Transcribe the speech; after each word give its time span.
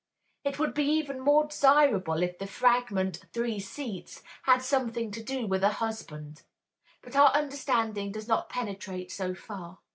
It 0.43 0.57
would 0.57 0.73
be 0.73 0.85
even 0.85 1.19
more 1.19 1.45
desirable 1.45 2.23
if 2.23 2.39
the 2.39 2.47
fragment 2.47 3.19
"3 3.33 3.59
seats" 3.59 4.23
had 4.41 4.63
something 4.63 5.11
to 5.11 5.21
do 5.21 5.45
with 5.45 5.63
a 5.63 5.73
husband. 5.73 6.41
But 7.03 7.15
our 7.15 7.29
understanding 7.35 8.11
does 8.11 8.27
not 8.27 8.49
penetrate 8.49 9.11
so 9.11 9.35
far. 9.35 9.77